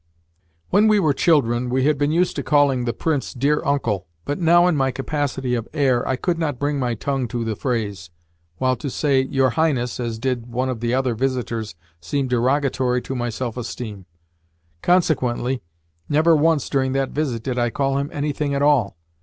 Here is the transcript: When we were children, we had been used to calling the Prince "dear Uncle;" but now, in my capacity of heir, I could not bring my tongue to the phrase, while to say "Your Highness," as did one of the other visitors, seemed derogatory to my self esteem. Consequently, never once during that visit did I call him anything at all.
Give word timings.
When 0.71 0.87
we 0.87 0.97
were 0.99 1.13
children, 1.13 1.69
we 1.69 1.83
had 1.83 1.99
been 1.99 2.11
used 2.11 2.35
to 2.37 2.41
calling 2.41 2.85
the 2.85 2.91
Prince 2.91 3.35
"dear 3.35 3.63
Uncle;" 3.63 4.07
but 4.25 4.39
now, 4.39 4.65
in 4.65 4.75
my 4.75 4.89
capacity 4.89 5.53
of 5.53 5.67
heir, 5.75 6.07
I 6.07 6.15
could 6.15 6.39
not 6.39 6.57
bring 6.57 6.79
my 6.79 6.95
tongue 6.95 7.27
to 7.27 7.43
the 7.45 7.55
phrase, 7.55 8.09
while 8.57 8.75
to 8.77 8.89
say 8.89 9.21
"Your 9.21 9.51
Highness," 9.51 9.99
as 9.99 10.17
did 10.17 10.47
one 10.47 10.69
of 10.69 10.79
the 10.79 10.91
other 10.95 11.13
visitors, 11.13 11.75
seemed 11.99 12.31
derogatory 12.31 13.03
to 13.03 13.13
my 13.15 13.29
self 13.29 13.57
esteem. 13.57 14.07
Consequently, 14.81 15.61
never 16.09 16.35
once 16.35 16.67
during 16.67 16.93
that 16.93 17.11
visit 17.11 17.43
did 17.43 17.59
I 17.59 17.69
call 17.69 17.99
him 17.99 18.09
anything 18.11 18.55
at 18.55 18.63
all. 18.63 18.97